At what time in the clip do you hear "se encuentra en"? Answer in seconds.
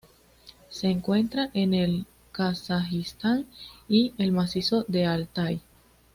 0.71-1.75